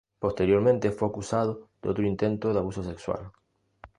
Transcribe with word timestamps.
Posteriormente 0.17 0.89
fue 0.89 1.09
acusado 1.09 1.69
de 1.79 1.89
otro 1.89 2.03
intento 2.07 2.51
de 2.51 2.57
abuso 2.57 2.81
sexual. 2.81 3.31